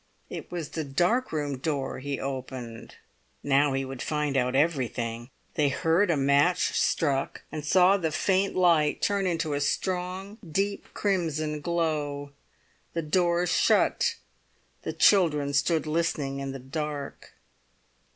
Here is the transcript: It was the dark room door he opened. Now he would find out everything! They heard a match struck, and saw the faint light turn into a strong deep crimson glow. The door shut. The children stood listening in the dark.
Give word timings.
It 0.31 0.51
was 0.51 0.69
the 0.69 0.83
dark 0.83 1.31
room 1.31 1.59
door 1.59 1.99
he 1.99 2.19
opened. 2.19 2.95
Now 3.43 3.73
he 3.73 3.85
would 3.85 4.01
find 4.01 4.35
out 4.35 4.55
everything! 4.55 5.29
They 5.53 5.69
heard 5.69 6.09
a 6.09 6.17
match 6.17 6.71
struck, 6.71 7.43
and 7.51 7.63
saw 7.63 7.97
the 7.97 8.11
faint 8.11 8.55
light 8.55 9.03
turn 9.03 9.27
into 9.27 9.53
a 9.53 9.61
strong 9.61 10.37
deep 10.41 10.91
crimson 10.95 11.61
glow. 11.61 12.31
The 12.93 13.03
door 13.03 13.45
shut. 13.45 14.15
The 14.81 14.93
children 14.93 15.53
stood 15.53 15.85
listening 15.85 16.39
in 16.39 16.51
the 16.51 16.57
dark. 16.57 17.33